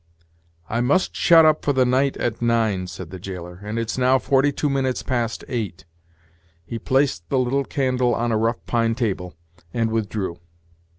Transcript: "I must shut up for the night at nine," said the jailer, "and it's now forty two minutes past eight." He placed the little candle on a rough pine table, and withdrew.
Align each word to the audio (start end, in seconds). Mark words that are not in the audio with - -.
"I 0.67 0.81
must 0.81 1.15
shut 1.15 1.45
up 1.45 1.63
for 1.63 1.73
the 1.73 1.85
night 1.85 2.17
at 2.17 2.41
nine," 2.41 2.87
said 2.87 3.11
the 3.11 3.19
jailer, 3.19 3.59
"and 3.61 3.77
it's 3.77 3.99
now 3.99 4.17
forty 4.17 4.51
two 4.51 4.67
minutes 4.67 5.03
past 5.03 5.43
eight." 5.47 5.85
He 6.65 6.79
placed 6.79 7.29
the 7.29 7.37
little 7.37 7.65
candle 7.65 8.15
on 8.15 8.31
a 8.31 8.35
rough 8.39 8.65
pine 8.65 8.95
table, 8.95 9.35
and 9.75 9.91
withdrew. 9.91 10.39